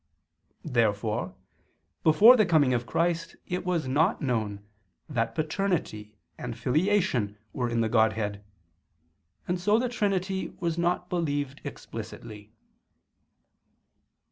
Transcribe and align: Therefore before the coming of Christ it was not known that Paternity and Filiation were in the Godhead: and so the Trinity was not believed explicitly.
Therefore 0.65 1.35
before 2.03 2.35
the 2.35 2.43
coming 2.43 2.73
of 2.73 2.87
Christ 2.87 3.35
it 3.45 3.63
was 3.63 3.87
not 3.87 4.19
known 4.19 4.65
that 5.07 5.35
Paternity 5.35 6.15
and 6.39 6.57
Filiation 6.57 7.37
were 7.53 7.69
in 7.69 7.81
the 7.81 7.87
Godhead: 7.87 8.43
and 9.47 9.61
so 9.61 9.77
the 9.77 9.87
Trinity 9.87 10.55
was 10.59 10.75
not 10.75 11.07
believed 11.07 11.61
explicitly. 11.63 12.51